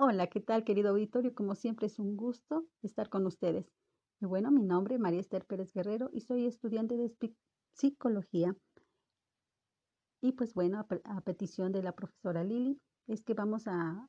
[0.00, 1.34] Hola, ¿qué tal, querido auditorio?
[1.34, 3.68] Como siempre es un gusto estar con ustedes.
[4.20, 7.12] Y bueno, mi nombre es María Esther Pérez Guerrero y soy estudiante de
[7.72, 8.54] psicología.
[10.20, 14.08] Y pues bueno, a, petición de la profesora Lili, es que vamos a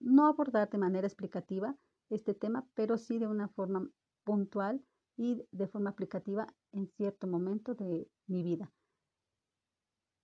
[0.00, 1.76] no abordar de manera explicativa
[2.08, 3.86] este tema, pero sí de una forma
[4.24, 4.82] puntual
[5.18, 8.72] y de forma aplicativa en cierto momento de mi vida.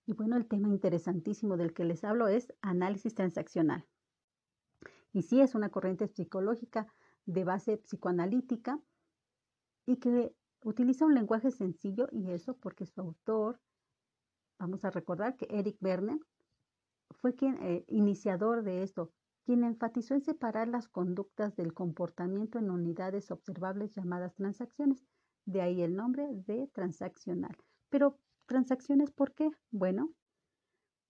[0.07, 3.85] Y bueno, el tema interesantísimo del que les hablo es análisis transaccional.
[5.13, 6.87] Y sí es una corriente psicológica
[7.25, 8.79] de base psicoanalítica
[9.85, 10.33] y que
[10.63, 13.59] utiliza un lenguaje sencillo y eso porque su autor,
[14.59, 16.19] vamos a recordar que Eric Verne
[17.11, 19.11] fue quien eh, iniciador de esto,
[19.45, 25.03] quien enfatizó en separar las conductas del comportamiento en unidades observables llamadas transacciones.
[25.45, 27.57] De ahí el nombre de transaccional.
[27.89, 29.49] Pero transacciones, ¿por qué?
[29.71, 30.13] Bueno,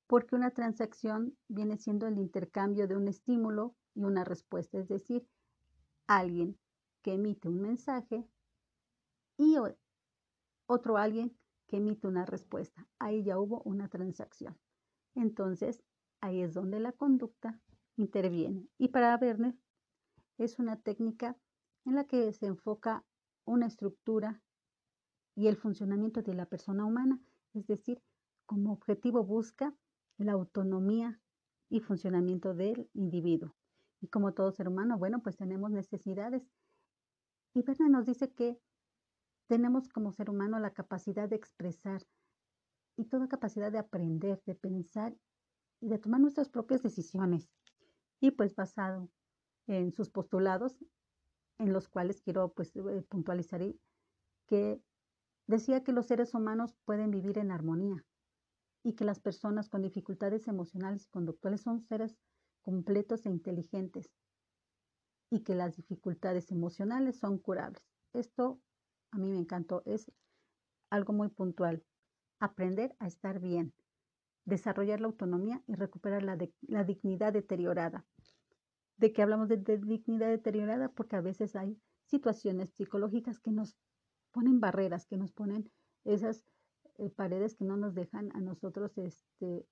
[0.08, 5.27] porque una transacción viene siendo el intercambio de un estímulo y una respuesta, es decir,
[6.08, 6.58] alguien
[7.02, 8.25] que emite un mensaje
[9.38, 9.58] y
[10.67, 12.88] otro alguien que emite una respuesta.
[12.97, 14.58] Ahí ya hubo una transacción.
[15.16, 15.83] Entonces,
[16.22, 17.59] ahí es donde la conducta
[17.97, 18.69] interviene.
[18.78, 19.56] Y para Werner
[20.38, 21.38] es una técnica
[21.84, 23.06] en la que se enfoca
[23.44, 24.41] una estructura
[25.36, 27.19] y el funcionamiento de la persona humana,
[27.53, 28.02] es decir,
[28.45, 29.75] como objetivo busca
[30.17, 31.19] la autonomía
[31.69, 33.59] y funcionamiento del individuo.
[34.02, 36.44] Y como todo ser humano, bueno, pues tenemos necesidades.
[37.53, 38.59] Y Werner nos dice que
[39.47, 42.06] tenemos como ser humano la capacidad de expresar
[42.95, 45.16] y toda capacidad de aprender, de pensar
[45.81, 47.50] y de tomar nuestras propias decisiones
[48.19, 49.09] y pues basado
[49.67, 50.78] en sus postulados,
[51.58, 53.61] en los cuales quiero pues eh, puntualizar
[54.47, 54.81] que
[55.47, 58.06] decía que los seres humanos pueden vivir en armonía
[58.84, 62.17] y que las personas con dificultades emocionales y conductuales son seres
[62.70, 64.12] completos e inteligentes
[65.31, 67.81] y que las dificultades emocionales son curables.
[68.14, 68.59] Esto
[69.09, 70.12] a mí me encantó, es
[70.91, 71.84] algo muy puntual.
[72.40, 73.74] Aprender a estar bien,
[74.46, 78.06] desarrollar la autonomía y recuperar la, la dignidad deteriorada.
[78.97, 80.90] ¿De qué hablamos de, dignidad deteriorada?
[80.90, 81.75] Porque a veces hay
[82.06, 83.75] situaciones psicológicas que nos
[84.31, 85.72] ponen barreras, que nos ponen
[86.03, 86.46] esas
[87.00, 89.66] eh, paredes que no nos dejan a nosotros, este,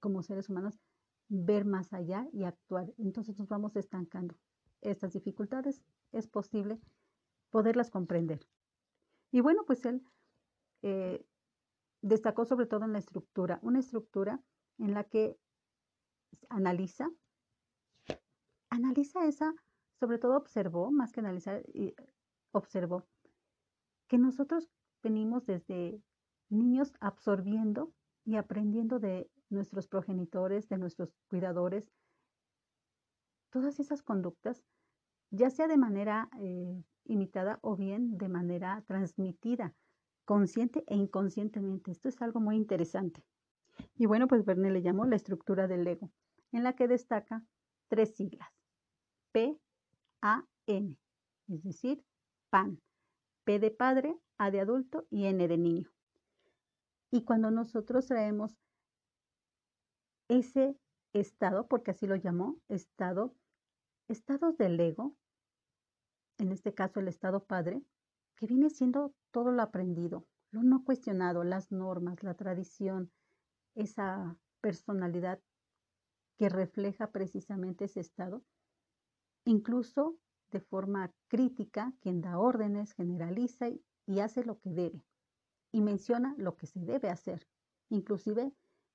[0.00, 0.80] como seres humanos,
[1.30, 2.92] ver más allá y actuar.
[2.98, 4.36] Entonces nos vamos estancando.
[4.82, 5.82] Estas dificultades
[6.12, 6.78] es posible
[7.50, 8.40] poderlas comprender.
[9.30, 10.02] Y bueno, pues él
[10.82, 11.24] eh,
[12.02, 14.40] destacó sobre todo en la estructura, una estructura
[14.78, 15.38] en la que
[16.48, 17.08] analiza,
[18.68, 19.54] analiza esa,
[20.00, 21.62] sobre todo observó, más que analizar,
[22.52, 23.06] observó
[24.08, 24.68] que nosotros
[25.02, 26.02] venimos desde
[26.48, 27.92] niños absorbiendo
[28.24, 31.90] y aprendiendo de nuestros progenitores, de nuestros cuidadores,
[33.50, 34.62] todas esas conductas,
[35.30, 39.74] ya sea de manera eh, imitada o bien de manera transmitida
[40.24, 41.90] consciente e inconscientemente.
[41.90, 43.24] Esto es algo muy interesante.
[43.96, 46.10] Y bueno, pues Verne le llamó la estructura del ego,
[46.52, 47.44] en la que destaca
[47.88, 48.48] tres siglas,
[49.32, 49.58] P,
[50.20, 50.96] A, N,
[51.48, 52.04] es decir,
[52.50, 52.80] PAN,
[53.44, 55.90] P de padre, A de adulto y N de niño.
[57.10, 58.56] Y cuando nosotros traemos
[60.30, 60.76] ese
[61.12, 63.34] estado, porque así lo llamó, estado,
[64.08, 65.16] estados del ego,
[66.38, 67.82] en este caso el estado padre,
[68.36, 73.10] que viene siendo todo lo aprendido, lo no cuestionado, las normas, la tradición,
[73.74, 75.40] esa personalidad
[76.38, 78.44] que refleja precisamente ese estado,
[79.44, 80.16] incluso
[80.52, 83.68] de forma crítica, quien da órdenes, generaliza
[84.06, 85.04] y hace lo que debe
[85.72, 87.48] y menciona lo que se debe hacer,
[87.88, 88.52] inclusive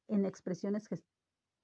[0.07, 0.87] en expresiones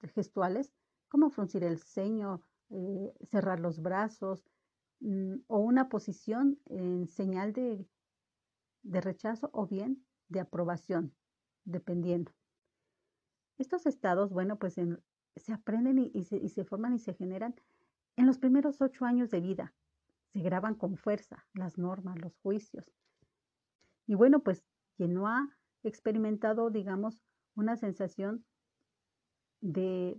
[0.02, 0.72] gestuales
[1.08, 4.44] como fruncir el ceño, eh, cerrar los brazos,
[5.02, 7.84] Mm, o una posición en señal de,
[8.84, 11.12] rechazo o bien de aprobación,
[11.64, 12.30] dependiendo.
[13.58, 17.56] Estos estados, bueno, pues se aprenden y se forman y se generan
[18.14, 19.74] en los primeros ocho años de vida.
[20.32, 22.94] Se graban con fuerza las normas, los juicios.
[24.06, 24.64] Y bueno, pues
[24.96, 25.48] quien no ha
[25.82, 27.20] experimentado, digamos,
[27.56, 28.44] una sensación
[29.62, 30.18] de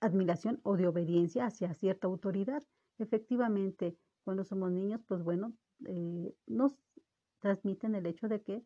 [0.00, 2.64] admiración o de obediencia hacia cierta autoridad,
[2.98, 5.54] Efectivamente, cuando somos niños, pues bueno,
[5.86, 6.76] eh, nos
[7.38, 8.64] transmiten el hecho de que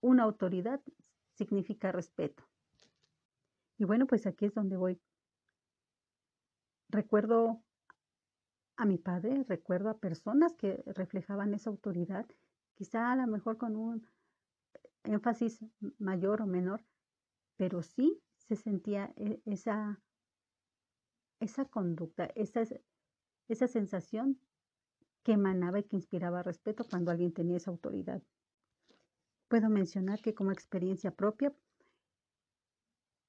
[0.00, 0.80] una autoridad
[1.34, 2.44] significa respeto.
[3.78, 5.00] Y bueno, pues aquí es donde voy.
[6.88, 7.62] Recuerdo
[8.76, 12.26] a mi padre, recuerdo a personas que reflejaban esa autoridad,
[12.76, 14.06] quizá a lo mejor con un
[15.02, 15.64] énfasis
[15.98, 16.84] mayor o menor,
[17.56, 20.00] pero sí se sentía e-, esa
[21.40, 22.62] esa conducta, esa,
[23.48, 24.40] esa sensación
[25.22, 28.22] que emanaba y que inspiraba respeto cuando alguien tenía esa autoridad.
[29.48, 31.54] Puedo mencionar que como experiencia propia,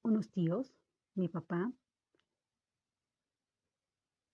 [0.03, 0.73] unos tíos,
[1.15, 1.71] mi papá,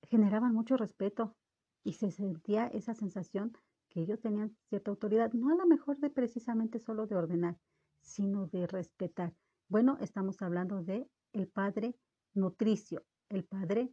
[0.09, 1.35] generaban mucho respeto
[1.83, 3.57] y se sentía esa sensación
[3.89, 7.57] que ellos tenían cierta autoridad, no a lo mejor de precisamente solo de ordenar,
[8.01, 9.33] sino de respetar.
[9.73, 11.97] Bueno, estamos hablando de el padre
[12.35, 13.91] nutricio, el padre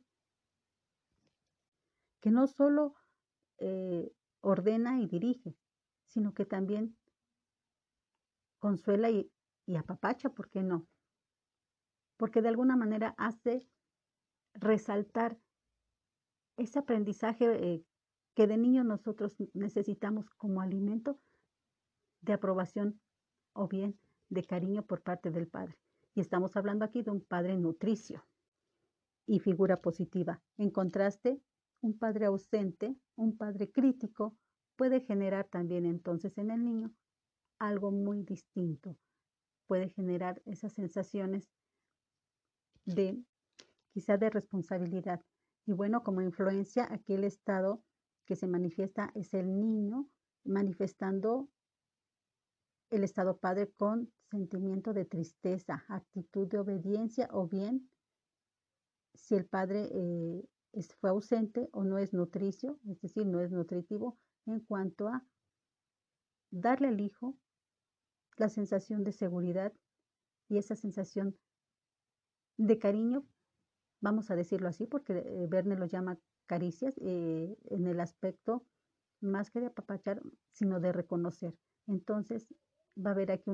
[2.20, 2.96] que no solo
[3.56, 4.12] eh,
[4.42, 5.56] ordena y dirige,
[6.04, 6.98] sino que también
[8.58, 9.32] consuela y,
[9.64, 10.86] y apapacha, ¿por qué no?
[12.18, 13.66] Porque de alguna manera hace
[14.52, 15.38] resaltar
[16.58, 17.86] ese aprendizaje eh,
[18.34, 21.18] que de niño nosotros necesitamos como alimento
[22.20, 23.00] de aprobación
[23.54, 23.98] o bien
[24.30, 25.76] de cariño por parte del padre.
[26.14, 28.24] Y estamos hablando aquí de un padre nutricio
[29.26, 30.42] y figura positiva.
[30.56, 31.40] En contraste,
[31.82, 34.36] un padre ausente, un padre crítico,
[34.76, 36.92] puede generar también entonces en el niño
[37.58, 38.96] algo muy distinto.
[39.66, 41.48] Puede generar esas sensaciones
[42.84, 43.22] de
[43.92, 45.20] quizá de responsabilidad.
[45.66, 47.82] Y bueno, como influencia, aquí el estado
[48.24, 50.08] que se manifiesta es el niño
[50.44, 51.48] manifestando
[52.90, 57.90] el estado padre con sentimiento de tristeza, actitud de obediencia o bien
[59.14, 60.44] si el padre eh,
[61.00, 65.24] fue ausente o no es nutricio, es decir, no es nutritivo en cuanto a
[66.50, 67.36] darle al hijo
[68.36, 69.72] la sensación de seguridad
[70.48, 71.36] y esa sensación
[72.56, 73.26] de cariño,
[74.00, 78.64] vamos a decirlo así, porque eh, Verne lo llama caricias eh, en el aspecto
[79.20, 80.22] más que de apapachar,
[80.52, 81.54] sino de reconocer.
[81.86, 82.48] Entonces
[83.04, 83.50] va a haber aquí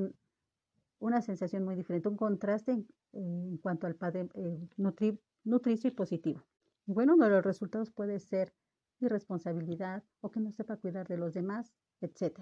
[0.98, 4.28] una sensación muy diferente, un contraste en, cuanto al padre
[4.76, 6.42] nutricio y positivo.
[6.86, 8.52] Bueno, uno de los resultados puede ser
[9.00, 12.40] irresponsabilidad o que no sepa cuidar de los demás, etc.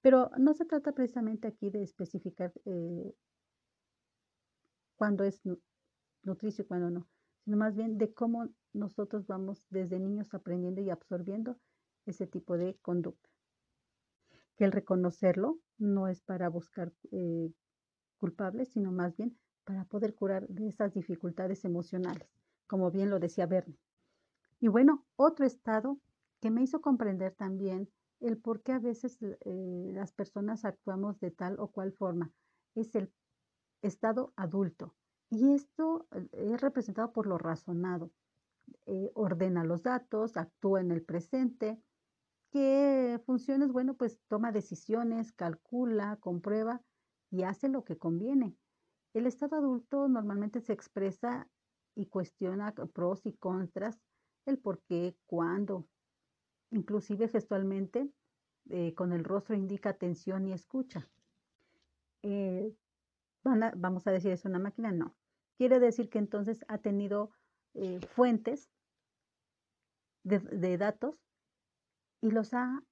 [0.00, 3.14] Pero no se trata precisamente aquí de especificar eh,
[4.96, 5.40] cuándo es
[6.22, 7.08] nutricio y cuándo no,
[7.44, 11.56] sino más bien de cómo nosotros vamos desde niños aprendiendo y absorbiendo
[12.06, 13.29] ese tipo de conducta.
[14.60, 17.50] Que el reconocerlo no es para buscar eh,
[18.18, 22.28] culpables, sino más bien para poder curar de esas dificultades emocionales,
[22.66, 23.78] como bien lo decía Verne.
[24.60, 25.98] Y bueno, otro estado
[26.42, 27.88] que me hizo comprender también
[28.20, 32.30] el por qué a veces eh, las personas actuamos de tal o cual forma
[32.74, 33.10] es el
[33.80, 34.94] estado adulto.
[35.30, 38.10] Y esto eh, es representado por lo razonado.
[39.14, 41.80] Ordena los datos, actúa en el presente.
[42.50, 43.70] ¿Qué funciones?
[43.70, 46.82] Bueno, pues toma decisiones, calcula, comprueba
[47.30, 48.56] y hace lo que conviene.
[49.14, 51.48] El estado adulto normalmente se expresa
[51.94, 54.00] y cuestiona pros y contras,
[54.46, 55.86] el por qué, cuándo,
[56.70, 58.10] inclusive gestualmente,
[58.68, 61.08] eh, con el rostro indica atención y escucha.
[62.22, 62.74] Eh,
[63.42, 64.92] vamos a decir, ¿es una máquina?
[64.92, 65.14] No.
[65.56, 67.30] Quiere decir que entonces ha tenido
[67.74, 68.70] eh, fuentes
[70.22, 71.20] de, datos
[72.20, 72.82] y los ha,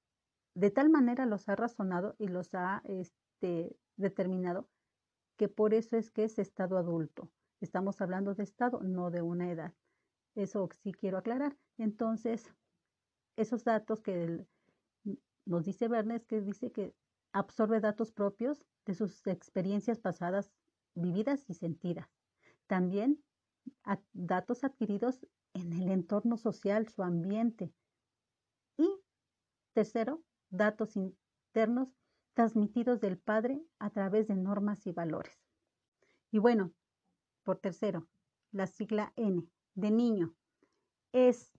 [0.54, 4.68] de tal manera los ha razonado y los ha este, determinado
[5.36, 7.30] que por eso es que es estado adulto.
[7.60, 9.72] Estamos hablando de estado, no de una edad.
[10.34, 11.56] Eso sí quiero aclarar.
[11.78, 12.52] Entonces,
[13.36, 14.44] esos datos que
[15.46, 16.94] nos dice Bernes, que dice que
[17.32, 20.50] absorbe datos propios de sus experiencias pasadas,
[20.94, 22.08] vividas y sentidas.
[22.66, 23.22] También
[24.12, 27.72] datos adquiridos en el entorno social, su ambiente.
[29.78, 31.94] Tercero, datos internos
[32.34, 35.38] transmitidos del padre a través de normas y valores.
[36.32, 36.72] Y bueno,
[37.44, 38.08] por tercero,
[38.50, 40.34] la sigla N de niño.
[41.12, 41.56] Es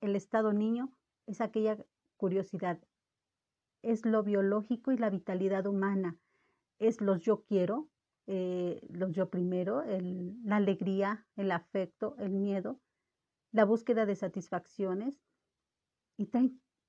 [0.00, 0.92] el estado niño,
[1.26, 1.78] es aquella
[2.16, 2.80] curiosidad,
[3.82, 6.18] es lo biológico y la vitalidad humana,
[6.80, 7.88] es los yo quiero,
[8.26, 12.80] eh, los yo primero, la alegría, el afecto, el miedo,
[13.52, 15.25] la búsqueda de satisfacciones
[16.16, 16.30] y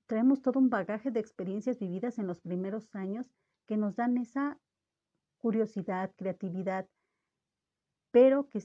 [0.05, 3.29] traemos todo un bagaje de experiencias vividas en los primeros años
[3.65, 4.59] que nos dan esa
[5.37, 6.87] curiosidad, creatividad,
[8.11, 8.63] pero que,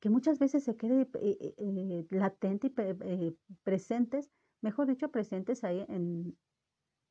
[0.00, 4.30] que muchas veces se quede eh, eh, latente y eh, presentes,
[4.60, 6.38] mejor dicho, presentes ahí en,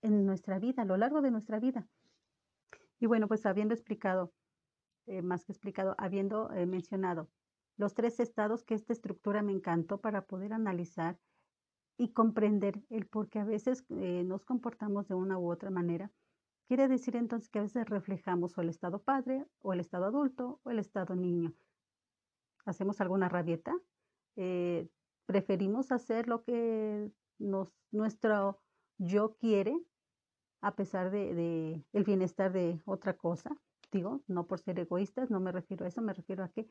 [0.02, 1.88] en, nuestra vida, a lo largo de nuestra vida.
[3.00, 4.34] Y bueno, pues habiendo explicado,
[5.22, 7.30] más que explicado, habiendo mencionado
[7.78, 11.20] los tres estados que esta estructura me encantó para poder analizar
[11.98, 16.12] y comprender el por qué a veces eh, nos comportamos de una u otra manera,
[16.68, 20.60] quiere decir entonces que a veces reflejamos o el estado padre, o el estado adulto,
[20.64, 21.54] o el estado niño.
[22.66, 23.74] hacemos alguna rabieta,
[24.36, 24.90] eh,
[25.26, 28.60] preferimos hacer lo que nos, nuestro
[28.98, 29.80] yo quiere
[30.66, 33.56] a pesar de, el bienestar de otra cosa.
[33.92, 36.68] Digo, no por ser egoístas, no me refiero a eso, me refiero a que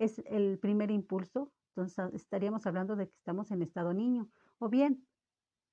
[0.00, 4.28] es el primer impulso, entonces estaríamos hablando de que estamos en estado niño.
[4.58, 5.06] O bien,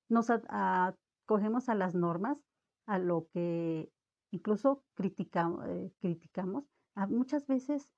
[0.10, 2.40] nos acogemos a las normas,
[2.88, 3.92] a lo que
[4.32, 6.66] incluso criticamos, eh, criticamos.
[7.10, 7.94] muchas veces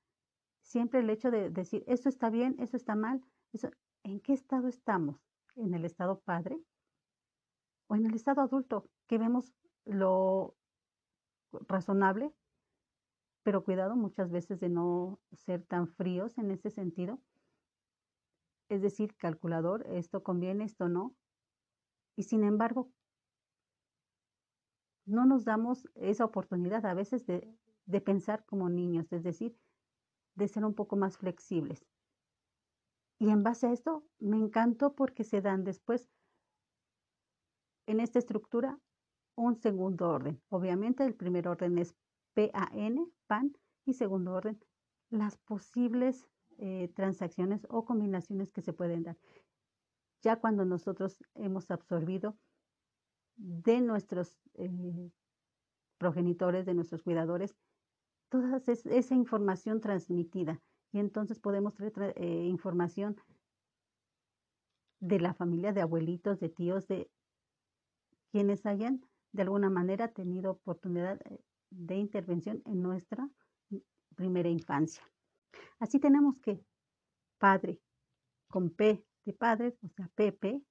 [0.61, 3.69] siempre el hecho de decir, esto está bien, eso está mal, eso,
[4.03, 5.17] ¿en qué estado estamos?
[5.55, 6.59] ¿En el estado padre?
[7.87, 8.89] ¿O en el estado adulto?
[9.07, 9.53] Que vemos
[9.85, 10.55] lo
[11.51, 12.33] razonable,
[13.43, 17.19] pero cuidado muchas veces de no ser tan fríos en ese sentido.
[18.69, 21.15] Es decir, calculador, esto conviene, esto no.
[22.15, 22.91] Y sin embargo,
[25.05, 27.57] no nos damos esa oportunidad a veces de,
[28.01, 29.57] pensar como niños, es decir,
[30.35, 31.85] de ser un poco más flexibles.
[33.19, 36.09] Y en base a esto, me encantó porque se dan después
[37.85, 38.79] en esta estructura
[39.35, 40.41] un segundo orden.
[40.49, 41.95] Obviamente el primer orden es
[42.33, 43.53] PAN, PAN,
[43.85, 44.59] y segundo orden,
[45.09, 46.25] las posibles
[46.57, 49.17] eh, transacciones o combinaciones que se pueden dar.
[50.21, 52.37] Ya cuando nosotros hemos absorbido
[53.35, 55.11] de nuestros eh,
[55.97, 57.55] progenitores, de nuestros cuidadores,
[58.29, 60.61] toda esa información transmitida.
[60.91, 63.15] Y entonces podemos traer eh, información
[64.99, 67.09] de la familia, de abuelitos, de tíos, de
[68.31, 71.19] quienes hayan de alguna manera tenido oportunidad
[71.71, 73.29] de intervención en nuestra
[74.15, 75.12] primera infancia.
[75.83, 76.63] Así tenemos que
[77.37, 77.77] padre
[78.47, 80.63] con P de padre, o sea, PP,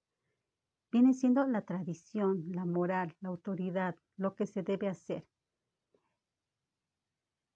[0.90, 5.28] viene siendo la tradición, la moral, la autoridad, lo que se debe hacer.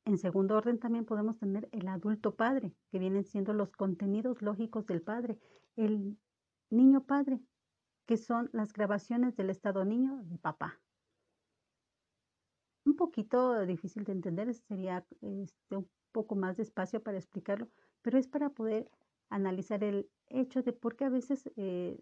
[0.05, 4.85] En segundo orden también podemos tener el adulto padre, que vienen siendo los contenidos lógicos
[4.85, 5.39] del padre,
[5.77, 6.19] el
[6.69, 7.41] niño padre,
[8.05, 10.79] que son las grabaciones del estado niño de papá.
[12.85, 17.69] Un poquito difícil de entender, sería este, un poco más despacio para explicarlo,
[18.01, 18.91] pero es para poder
[19.29, 22.01] analizar el hecho de por qué a veces eh,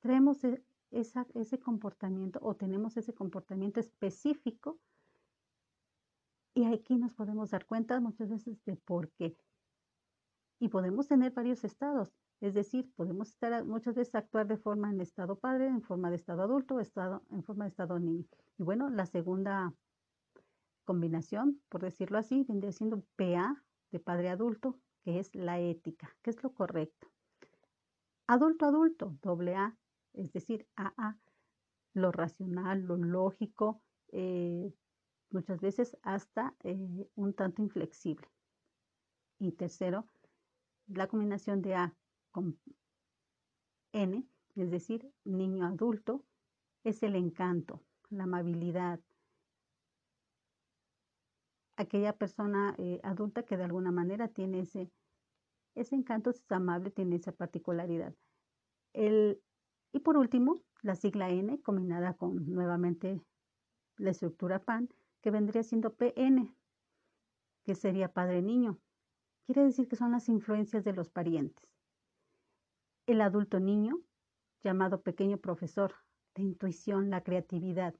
[0.00, 4.80] traemos e, ese comportamiento o tenemos ese comportamiento específico
[6.52, 9.36] y aquí nos podemos dar cuenta muchas veces de por qué.
[10.58, 12.08] Y podemos tener varios estados,
[12.40, 16.16] es decir, podemos estar muchas veces actuar de forma en estado padre, en forma de
[16.16, 18.24] estado adulto, estado, en forma de estado niño.
[18.58, 19.72] Y bueno, la segunda
[20.84, 26.30] combinación, por decirlo así, vendría siendo PA de padre adulto, que es la ética, que
[26.30, 27.10] es lo correcto.
[28.26, 29.76] Adulto adulto, doble A,
[30.14, 31.18] es decir, AA,
[31.92, 34.72] lo racional, lo lógico, eh,
[35.30, 38.28] muchas veces hasta eh, un tanto inflexible.
[39.38, 40.08] Y tercero,
[40.86, 41.94] la combinación de A
[42.30, 42.58] con
[43.92, 46.24] N, es decir, niño adulto,
[46.84, 49.00] es el encanto, la amabilidad.
[51.76, 54.90] Aquella persona eh, adulta que de alguna manera tiene ese,
[55.74, 58.14] ese encanto, es amable, tiene esa particularidad.
[58.92, 59.42] El,
[59.92, 63.20] y por último, la sigla N combinada con nuevamente
[63.96, 64.88] la estructura PAN,
[65.20, 66.54] que vendría siendo PN,
[67.64, 68.78] que sería padre-niño.
[69.46, 71.66] Quiere decir que son las influencias de los parientes.
[73.06, 74.00] El adulto niño,
[74.62, 75.94] llamado pequeño profesor,
[76.34, 77.94] la intuición, la creatividad.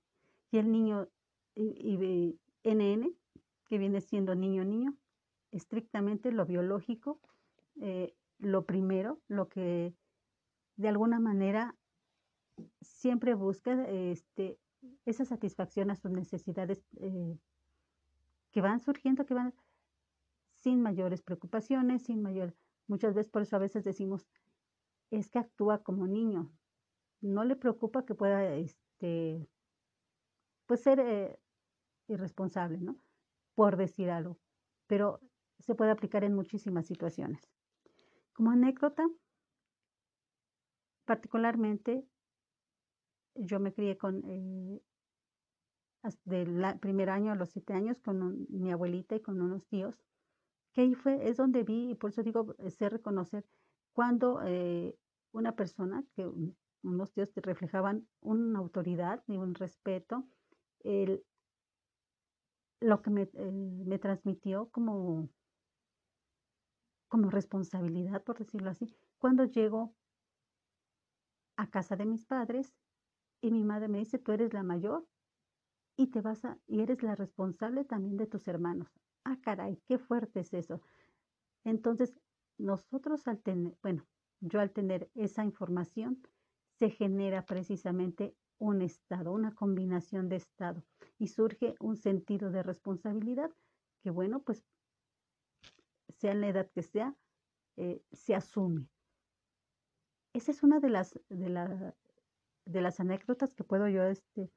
[0.50, 1.08] Y el niño
[1.56, 3.16] NN,
[3.74, 4.96] que viene siendo niño-niño,
[5.50, 7.20] estrictamente lo biológico,
[7.80, 9.92] eh, lo primero, lo que
[10.76, 11.76] de alguna manera
[12.80, 14.60] siempre busca este,
[15.06, 17.36] esa satisfacción a sus necesidades eh,
[18.52, 19.52] que van surgiendo, que van
[20.52, 22.54] sin mayores preocupaciones, sin mayor,
[22.86, 24.28] muchas veces por eso a veces decimos,
[25.10, 26.52] es que actúa como niño,
[27.20, 29.48] no le preocupa que pueda, este,
[30.66, 31.40] pues ser eh,
[32.06, 33.03] irresponsable, ¿no?
[33.54, 34.38] Por decir algo,
[34.86, 35.20] pero
[35.60, 37.48] se puede aplicar en muchísimas situaciones.
[38.32, 39.06] Como anécdota,
[41.04, 42.04] particularmente
[43.34, 44.80] yo me crié con, eh,
[46.24, 49.94] del primer año a los siete años con mi abuelita y con unos tíos,
[50.72, 53.46] que ahí fue, es donde vi, y por eso digo, eh, sé reconocer
[53.92, 54.98] cuando eh,
[55.32, 56.28] una persona, que
[56.82, 60.26] unos tíos te reflejaban una autoridad y un respeto,
[60.80, 61.24] el,
[62.84, 65.30] lo que me, me transmitió como,
[67.08, 69.96] como responsabilidad, por decirlo así, cuando llego
[71.56, 72.74] a casa de mis padres
[73.40, 75.08] y mi madre me dice, tú eres la mayor
[75.96, 78.88] y te vas a, y eres la responsable también de tus hermanos.
[79.24, 80.82] Ah, caray, qué fuerte es eso.
[81.64, 82.20] Entonces,
[82.58, 84.06] nosotros al tener, bueno,
[84.40, 86.22] yo al tener esa información,
[86.78, 90.82] se genera precisamente un estado, una combinación de estado
[91.18, 93.50] y surge un sentido de responsabilidad
[94.02, 94.64] que, bueno, pues
[96.08, 97.14] sea en la edad que sea,
[97.76, 98.88] eh, se asume.
[100.32, 101.92] Esa es una de las, de,
[102.64, 104.50] de las anécdotas que puedo yo, este,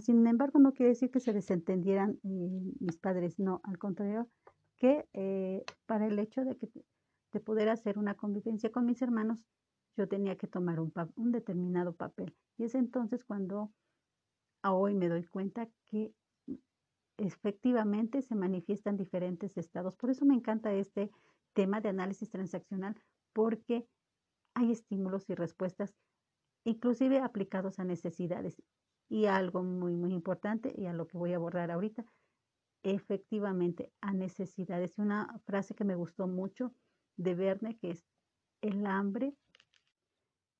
[0.00, 4.28] sin embargo, no quiere decir que se desentendieran eh, mis padres, no, al contrario,
[4.76, 6.68] que eh, para el hecho de, que,
[7.32, 9.46] de poder hacer una convivencia con mis hermanos,
[9.96, 12.36] yo tenía que tomar un, un determinado papel.
[12.58, 13.72] Y es entonces cuando
[14.62, 16.12] hoy me doy cuenta que
[17.18, 19.96] efectivamente se manifiestan diferentes estados.
[19.96, 21.10] Por eso me encanta este
[21.54, 22.94] tema de análisis transaccional,
[23.32, 23.86] porque
[24.54, 25.94] hay estímulos y respuestas,
[26.64, 28.62] inclusive aplicados a necesidades.
[29.08, 32.04] Y algo muy, muy importante, y a lo que voy a abordar ahorita,
[32.82, 34.98] efectivamente a necesidades.
[34.98, 36.74] Una frase que me gustó mucho
[37.16, 38.04] de Verne, que es
[38.62, 39.34] el hambre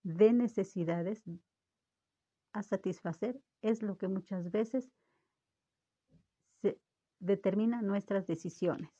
[0.03, 1.23] de necesidades
[2.57, 4.91] a satisfacer es lo que muchas veces
[6.63, 6.81] se
[7.21, 8.91] determina nuestras decisiones.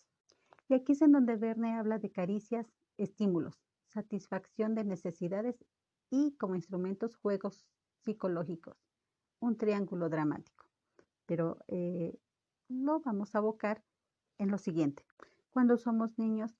[0.69, 2.67] Y aquí es en donde Verne habla de caricias,
[2.99, 5.65] estímulos, satisfacción de necesidades
[6.11, 7.67] y como instrumentos juegos
[8.05, 8.77] psicológicos,
[9.41, 10.67] un triángulo dramático.
[11.25, 12.19] Pero eh,
[12.69, 13.83] lo vamos a abocar
[14.39, 15.03] en lo siguiente.
[15.51, 16.59] Cuando somos niños,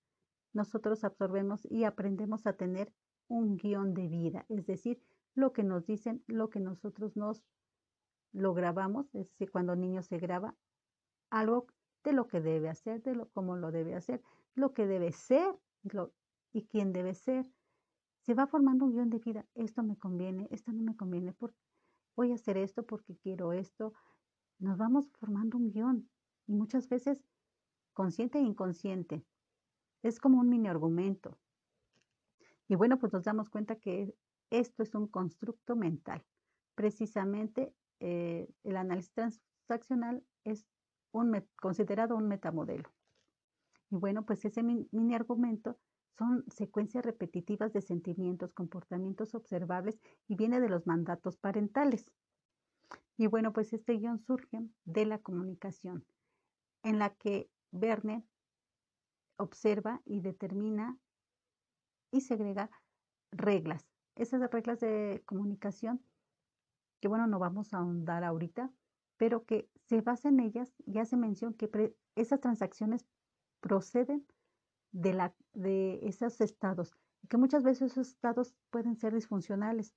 [0.55, 2.91] nosotros absorbemos y aprendemos a tener
[3.29, 5.03] un guion de vida, es decir,
[5.37, 7.45] lo que nos dicen, lo que nosotros nos
[8.33, 10.57] lo grabamos, es decir, cuando el niño se graba
[11.31, 11.67] algo
[12.03, 14.23] de lo que debe hacer, de lo, cómo lo debe hacer,
[14.55, 15.55] lo que debe ser
[16.53, 17.47] y quién debe ser.
[18.23, 19.47] Se va formando un guion de vida.
[19.55, 21.35] Esto me conviene, esto no me conviene.
[22.17, 23.93] voy a hacer esto porque quiero esto.
[24.59, 26.11] Nos vamos formando un guion
[26.47, 27.23] y muchas veces
[27.93, 29.25] consciente e inconsciente.
[30.03, 31.39] Es como un mini argumento.
[32.69, 34.15] Y bueno, pues nos damos cuenta que
[34.51, 36.25] esto es un constructo mental.
[36.75, 40.67] Precisamente eh, el análisis transaccional es
[41.61, 42.93] considerado un metamodelo.
[43.91, 45.79] Y bueno, pues ese mini argumento
[46.19, 52.11] son secuencias repetitivas de sentimientos, comportamientos observables y viene de los mandatos parentales.
[53.17, 56.07] Y bueno, pues este guion surge de la comunicación,
[56.83, 58.25] en la que Verne
[59.39, 60.99] observa y determina
[62.11, 62.71] y segrega
[63.33, 63.96] reglas.
[64.17, 66.03] Esas reglas de comunicación,
[67.01, 68.73] que bueno, no vamos a ahondar ahorita,
[69.17, 73.07] pero que se basa en ellas y hace mención que esas transacciones
[73.61, 74.27] proceden
[74.93, 76.97] de, la, de esos estados,
[77.29, 79.95] que muchas veces esos estados pueden ser disfuncionales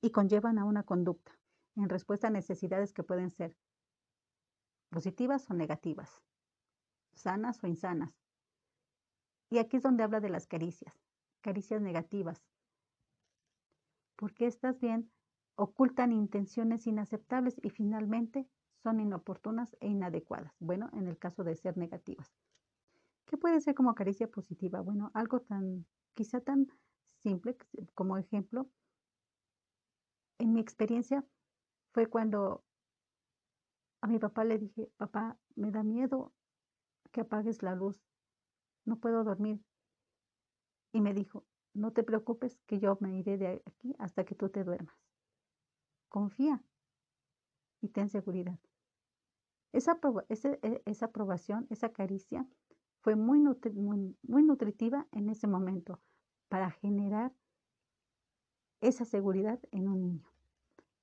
[0.00, 1.38] y conllevan a una conducta
[1.76, 3.56] en respuesta a necesidades que pueden ser
[4.90, 6.22] positivas o negativas,
[7.14, 8.12] sanas o insanas.
[9.50, 10.94] Y aquí es donde habla de las caricias
[11.40, 12.42] caricias negativas,
[14.20, 15.10] porque estas bien
[15.54, 18.46] ocultan intenciones inaceptables y finalmente
[18.82, 20.54] son inoportunas e inadecuadas.
[20.58, 22.30] Bueno, en el caso de ser negativas.
[23.24, 24.82] ¿Qué puede ser como caricia positiva?
[24.82, 26.66] Bueno, algo tan, quizá tan
[27.22, 27.56] simple
[27.94, 28.70] como ejemplo,
[30.38, 31.24] en mi experiencia
[31.94, 32.62] fue cuando
[34.02, 36.34] a mi papá le dije, papá, me da miedo
[37.10, 37.98] que apagues la luz,
[38.84, 39.60] no puedo dormir
[40.92, 44.48] y me dijo, no te preocupes que yo me iré de aquí hasta que tú
[44.48, 44.96] te duermas.
[46.08, 46.62] Confía
[47.80, 48.58] y ten seguridad.
[49.72, 52.46] Esa, e, esa aprobación, esa caricia
[53.02, 56.00] fue muy, muy, muy nutritiva en ese momento
[56.48, 57.32] para generar
[58.80, 60.30] esa seguridad en un niño.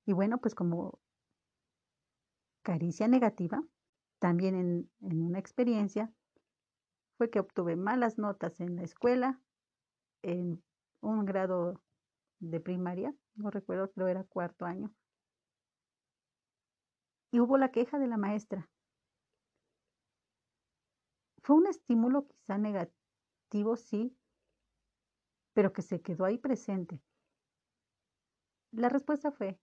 [0.04, 1.00] Y bueno, pues como
[2.62, 3.62] caricia negativa,
[4.18, 6.12] también en, en, una experiencia,
[7.16, 9.40] fue que obtuve malas notas en la escuela,
[10.22, 10.62] en
[11.00, 11.82] un grado
[12.40, 14.94] de primaria, no recuerdo, creo era cuarto año.
[17.30, 18.70] Y hubo la queja de la maestra.
[21.42, 24.16] Fue un estímulo quizá negativo, sí,
[25.52, 27.02] pero que se quedó ahí presente.
[28.70, 29.58] La respuesta fue,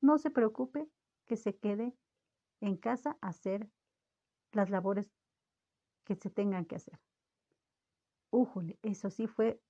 [0.00, 0.90] no se preocupe
[1.26, 1.96] que se quede
[2.60, 3.70] en casa a hacer
[4.52, 5.10] las labores
[6.04, 7.00] que se tengan que hacer.
[8.30, 9.62] Újole, eso sí fue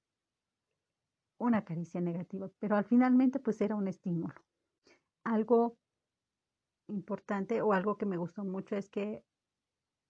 [1.42, 4.34] una caricia negativa, pero al finalmente pues era un estímulo.
[5.24, 5.78] Algo
[6.88, 9.24] importante o algo que me gustó mucho es que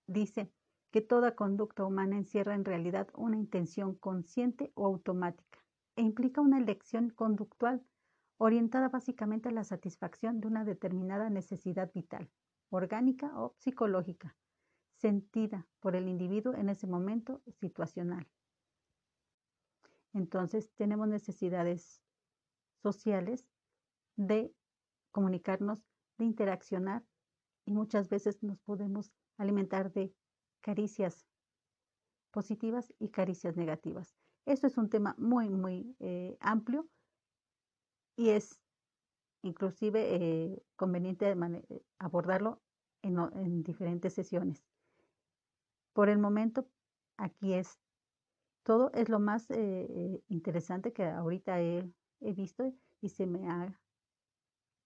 [0.07, 0.53] dice
[0.91, 5.59] que toda conducta humana encierra en realidad una intención consciente o automática
[5.97, 7.83] e implica una elección conductual
[8.37, 12.31] orientada básicamente a la satisfacción de una determinada necesidad vital,
[12.71, 14.37] orgánica o psicológica,
[14.97, 18.27] sentida por el individuo en ese momento situacional.
[20.13, 22.03] Entonces tenemos necesidades
[22.83, 23.47] sociales
[24.17, 24.55] de
[25.11, 25.79] comunicarnos,
[26.19, 27.05] de interaccionar
[27.65, 30.15] y muchas veces nos podemos alimentar de
[30.61, 31.27] caricias
[32.31, 34.15] positivas y caricias negativas.
[34.45, 36.89] Esto es un tema muy, muy eh, amplio
[38.17, 38.59] y es
[39.43, 41.35] inclusive eh, conveniente
[41.99, 42.61] abordarlo
[43.03, 44.65] en, diferentes sesiones.
[45.93, 46.67] Por el momento,
[47.17, 47.79] aquí es
[48.63, 53.79] todo, es lo más eh, interesante que ahorita he, he, visto y se me, ha,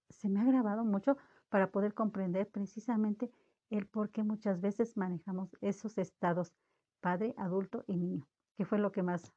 [0.08, 1.16] se me ha grabado mucho
[1.48, 3.30] para poder comprender precisamente
[3.70, 6.52] el por qué muchas veces manejamos esos estados
[7.00, 9.32] padre, adulto y niño, que fue lo que más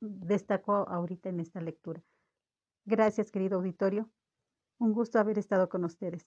[0.00, 2.02] destacó ahorita en esta lectura.
[2.84, 4.08] Gracias, querido auditorio.
[4.78, 6.26] Un gusto haber estado con ustedes.